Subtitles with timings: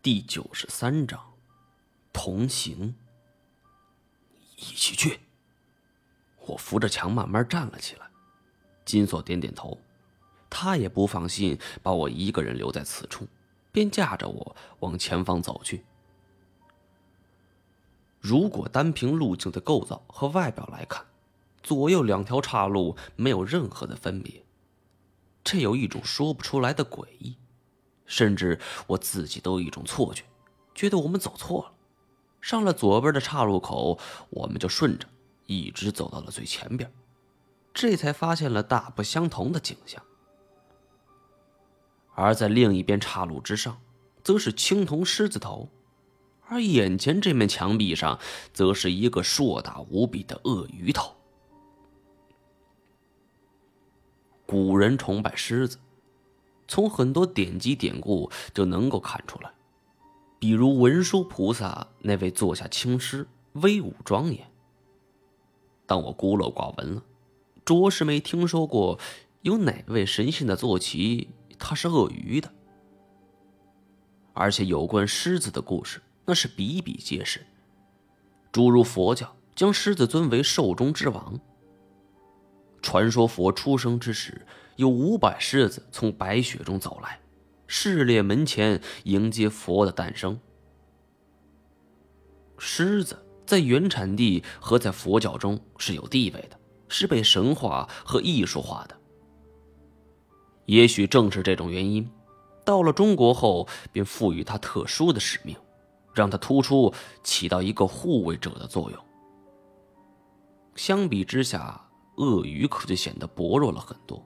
[0.00, 1.20] 第九十三章，
[2.12, 2.94] 同行。
[4.54, 5.18] 一起去。
[6.46, 8.08] 我扶着墙慢慢站了起来。
[8.84, 9.76] 金锁点点头，
[10.48, 13.26] 他也不放心把我一个人留在此处，
[13.72, 15.84] 便架着我往前方走去。
[18.20, 21.04] 如果单凭路径的构造和外表来看，
[21.60, 24.44] 左右两条岔路没有任何的分别，
[25.42, 27.36] 这有一种说不出来的诡异。
[28.08, 30.24] 甚至我自己都有一种错觉，
[30.74, 31.72] 觉得我们走错了。
[32.40, 33.98] 上了左边的岔路口，
[34.30, 35.06] 我们就顺着
[35.46, 36.90] 一直走到了最前边，
[37.74, 40.02] 这才发现了大不相同的景象。
[42.14, 43.80] 而在另一边岔路之上，
[44.24, 45.68] 则是青铜狮子头，
[46.46, 48.18] 而眼前这面墙壁上，
[48.52, 51.14] 则是一个硕大无比的鳄鱼头。
[54.46, 55.78] 古人崇拜狮子。
[56.68, 59.50] 从很多典籍典故就能够看出来，
[60.38, 64.46] 比如文殊菩萨那位坐下青狮，威武庄严。
[65.86, 67.02] 但我孤陋寡闻了，
[67.64, 69.00] 着实没听说过
[69.40, 72.52] 有哪位神仙的坐骑他是鳄鱼的。
[74.34, 77.44] 而且有关狮子的故事那是比比皆是，
[78.52, 81.40] 诸如佛教将狮子尊为兽中之王，
[82.82, 84.46] 传说佛出生之时。
[84.78, 87.18] 有五百狮子从白雪中走来，
[87.66, 90.38] 试炼门前迎接佛的诞生。
[92.58, 96.56] 狮子在原产地和在佛教中是有地位的，
[96.88, 98.96] 是被神话和艺术化的。
[100.66, 102.08] 也许正是这种原因，
[102.64, 105.56] 到了中国后便赋予它特殊的使命，
[106.14, 109.04] 让它突出起到一个护卫者的作用。
[110.76, 111.84] 相比之下，
[112.18, 114.24] 鳄鱼可就显得薄弱了很多。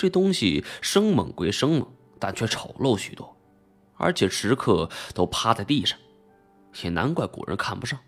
[0.00, 1.86] 这东西生猛归生猛，
[2.18, 3.36] 但却丑陋许多，
[3.98, 5.98] 而且时刻都趴在地上，
[6.82, 8.00] 也难怪古人看不上。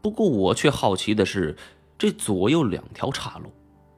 [0.00, 1.56] 不过我却好奇的是，
[1.98, 3.52] 这左右两条岔路，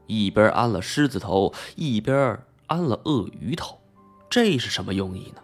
[0.06, 3.78] 一边安了狮子头，一边安了鳄鱼头，
[4.30, 5.42] 这是什么用意呢？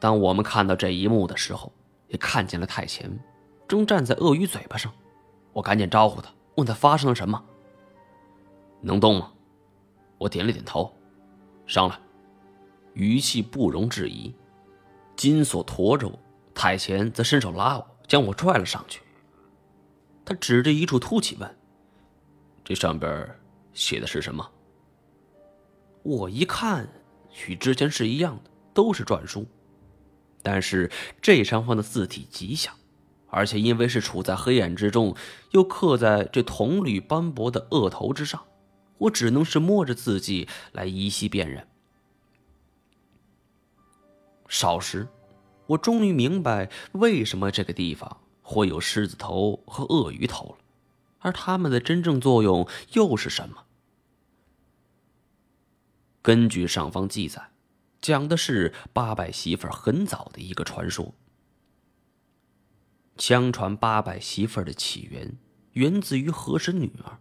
[0.00, 1.72] 当我们看到这一幕的时候，
[2.08, 3.16] 也看见了太前
[3.68, 4.92] 正站在鳄鱼嘴巴上，
[5.52, 7.40] 我赶紧招呼他，问他发生了什么。
[8.80, 9.32] 能动吗？
[10.18, 10.92] 我点了点头。
[11.66, 11.98] 上来，
[12.94, 14.34] 语气不容置疑。
[15.16, 16.18] 金锁驮着我，
[16.54, 19.02] 太前则伸手拉我，将我拽了上去。
[20.24, 21.58] 他指着一处凸起问
[22.64, 23.28] ：“这上边
[23.72, 24.48] 写的是什么？”
[26.02, 26.88] 我一看，
[27.46, 29.46] 与之前是一样的，都是篆书，
[30.42, 30.90] 但是
[31.20, 32.72] 这上方的字体极小，
[33.28, 35.14] 而且因为是处在黑暗之中，
[35.50, 38.42] 又刻在这铜绿斑驳的额头之上。
[38.98, 41.66] 我只能是摸着字迹来依稀辨认。
[44.48, 45.08] 少时，
[45.66, 50.58] 我终于明白为什么这个地方会有狮子头和鳄鱼头了，
[51.18, 53.64] 而它们的真正作用又是什么？
[56.22, 57.50] 根据上方记载，
[58.00, 61.14] 讲的是八百媳妇很早的一个传说。
[63.16, 65.36] 相传八百媳妇的起源
[65.72, 67.18] 源自于和珅女儿。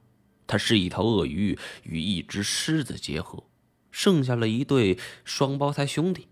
[0.47, 3.43] 他是一条鳄鱼与一只狮子结合，
[3.91, 6.27] 剩下了一对双胞胎兄弟。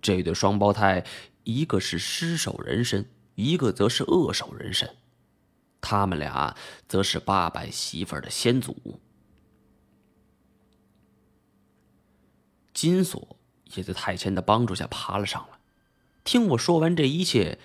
[0.00, 1.04] 这对双胞胎，
[1.42, 4.96] 一个是狮首人身，一个则是鳄首人身。
[5.80, 6.56] 他们俩
[6.88, 9.00] 则是八百媳妇的先祖。
[12.72, 13.36] 金锁
[13.74, 15.58] 也在太监的帮助下爬了上来。
[16.24, 17.58] 听我说完这一切，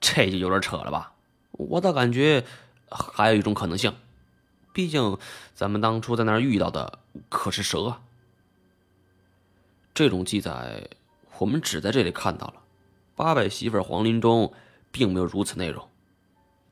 [0.00, 1.14] 这就有点扯了吧？
[1.52, 2.44] 我倒感觉
[2.88, 3.94] 还有一种可能性。
[4.74, 5.16] 毕竟，
[5.54, 6.98] 咱们当初在那儿遇到的
[7.30, 8.02] 可是蛇啊。
[9.94, 10.90] 这种记载，
[11.38, 12.54] 我们只在这里看到了。
[13.14, 14.52] 八百媳妇皇林中
[14.90, 15.88] 并没有如此内容。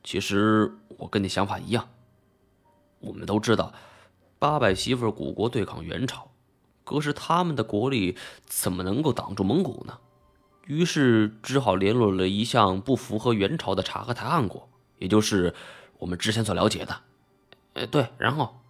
[0.02, 1.88] 其实我跟你想法一样。
[2.98, 3.72] 我们都知道，
[4.40, 6.32] 八百媳妇古国对抗元朝，
[6.82, 9.96] 可是他们的国力怎么能够挡住蒙古呢？
[10.66, 14.68] 于是只好联络了一向不符合元朝的察合台汗国，
[14.98, 15.54] 也就是
[15.98, 17.00] 我们之前所了解的。
[17.74, 18.60] 哎，对，然后，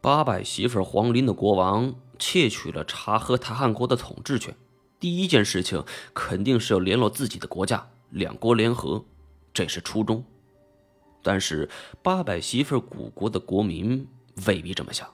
[0.00, 4.56] 八百媳妇黄林的国王窃取了察合台汗国的统治权。
[5.00, 5.84] 第一件事情
[6.14, 9.04] 肯定是要联络自己的国家，两国联合，
[9.52, 10.24] 这是初衷。
[11.22, 11.68] 但是
[12.02, 14.06] 八百媳妇古国的国民
[14.46, 15.08] 未必这么想，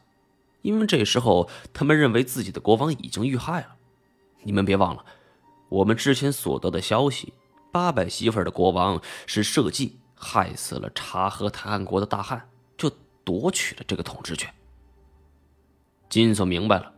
[0.60, 3.76] 因为这时候他们认为自己的国王已经遇害了。
[4.42, 5.04] 你们别忘了，
[5.70, 7.32] 我们之前所得的消息，
[7.72, 12.46] 八百媳妇的国王是设计害死了察合台汗国的大汗。
[13.24, 14.52] 夺取了这个统治权。
[16.08, 16.92] 金锁明白了，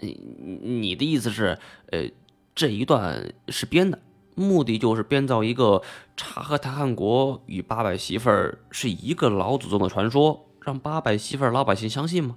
[0.00, 0.20] 你
[0.62, 1.58] 你的意思是，
[1.92, 2.10] 呃，
[2.54, 3.98] 这一段是编的，
[4.34, 5.82] 目的就是编造一个
[6.16, 12.36] 察合台汗国与八百媳妇儿是一个老祖宗的传说，让八百媳妇儿老百姓相信吗？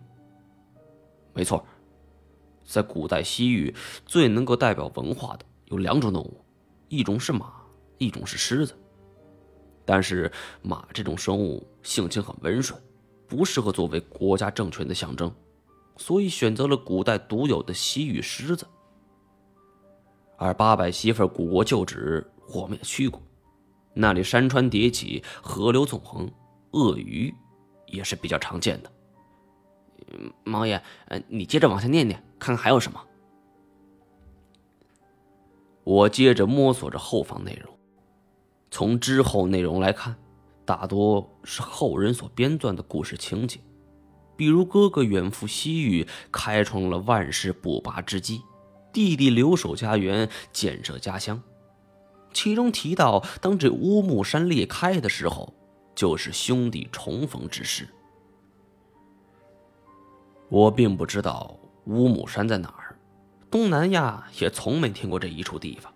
[1.34, 1.66] 没错，
[2.64, 3.76] 在古代西域
[4.06, 6.42] 最能够代表文化的有两种动物，
[6.88, 7.52] 一种是马，
[7.98, 8.74] 一种是狮子。
[9.84, 10.32] 但是
[10.62, 12.82] 马这种生物性情很温顺，
[13.28, 15.34] 不适合作为国家政权的象征，
[15.98, 18.66] 所以选择了古代独有的西域狮子。
[20.38, 23.22] 而八百媳妇古国旧址我们也去过，
[23.94, 26.32] 那里山川叠起，河流纵横，
[26.72, 27.34] 鳄鱼
[27.88, 28.92] 也是比较常见的。
[30.44, 33.04] 毛爷，呃，你接着往下念念，看看还有什么。
[35.84, 37.74] 我接着摸索着后方内容。
[38.70, 40.16] 从之后内容来看，
[40.68, 43.58] 大多是后人所编撰的故事情节，
[44.36, 48.42] 比如哥哥远赴西域，开创了万世不拔之基；
[48.92, 51.42] 弟弟留守家园，建设家乡。
[52.34, 55.54] 其中提到，当这乌木山裂开的时候，
[55.96, 57.88] 就是兄弟重逢之时。
[60.50, 63.00] 我并不知道乌木山在哪儿，
[63.50, 65.94] 东南亚也从没听过这一处地方。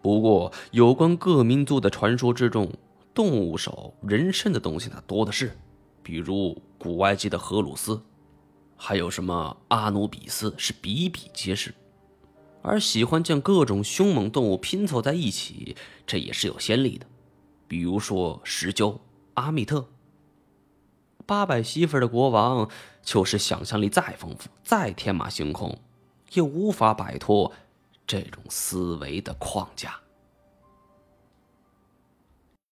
[0.00, 2.72] 不过，有关各民族的传说之中，
[3.18, 5.58] 动物手、人身的东西呢多的是，
[6.04, 8.00] 比如古埃及的荷鲁斯，
[8.76, 11.74] 还有什么阿努比斯，是比比皆是。
[12.62, 15.74] 而喜欢将各种凶猛动物拼凑在一起，
[16.06, 17.04] 这也是有先例的，
[17.66, 19.00] 比如说石鸠、
[19.34, 19.88] 阿密特。
[21.26, 22.70] 八百媳妇的国王，
[23.02, 25.76] 就是想象力再丰富、再天马行空，
[26.34, 27.52] 也无法摆脱。
[28.06, 29.98] 这种思维的框架。